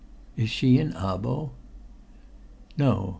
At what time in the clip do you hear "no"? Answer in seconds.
2.75-3.09